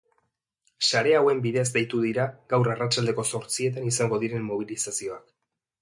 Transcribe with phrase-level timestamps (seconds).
[0.87, 5.35] Sare hauen bidez deitu dira gaur arratsaldeko zortzietan izango diren mobilizazioak.